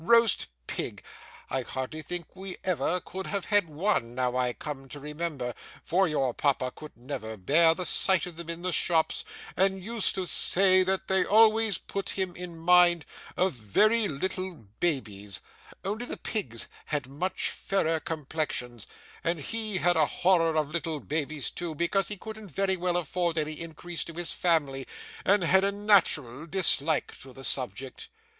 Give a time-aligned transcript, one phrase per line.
[0.03, 1.03] Roast pig!
[1.51, 6.07] I hardly think we ever could have had one, now I come to remember, for
[6.07, 9.23] your papa could never bear the sight of them in the shops,
[9.55, 13.05] and used to say that they always put him in mind
[13.37, 15.39] of very little babies,
[15.85, 18.87] only the pigs had much fairer complexions;
[19.23, 23.37] and he had a horror of little babies, too, because he couldn't very well afford
[23.37, 24.87] any increase to his family,
[25.23, 28.09] and had a natural dislike to the subject.